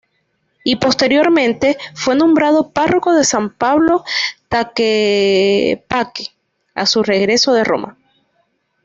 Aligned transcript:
Y 0.63 0.77
posteriormente, 0.77 1.77
fue 1.93 2.15
nombrado 2.15 2.71
párroco 2.71 3.13
de 3.13 3.23
San 3.23 3.53
Pedro 3.55 4.03
Tlaquepaque 4.49 6.29
a 6.73 6.87
su 6.87 7.03
regreso 7.03 7.53
de 7.53 7.63
Roma. 7.63 7.95